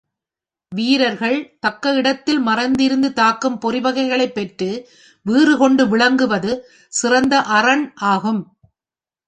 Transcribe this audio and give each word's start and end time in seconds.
வீரர்கள் 0.71 1.57
தக்க 1.59 1.93
இடத்தில் 1.93 2.39
மறைந்திருந்து 2.39 3.13
தாக்கும் 3.13 3.59
பொறிவகைகளைப் 3.61 4.33
பெற்று 4.33 4.69
வீறுகொண்டு 5.25 5.87
விளங்குவது 5.87 6.51
சிறந்த 6.93 7.41
அரண் 7.51 7.85
ஆகும். 8.11 8.41